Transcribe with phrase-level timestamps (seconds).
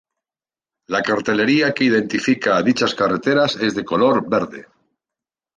[0.87, 4.65] La cartelería que identifica a dichas carreteras es de color verde.